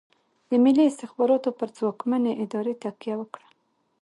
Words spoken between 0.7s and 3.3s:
استخباراتو پر ځواکمنې ادارې تکیه